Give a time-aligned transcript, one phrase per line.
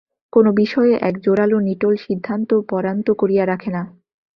[0.33, 3.81] কোনো বিষয়ে এক জোরালো নিটোল সিদ্ধান্ত পরান তো করিয়া রাখে না।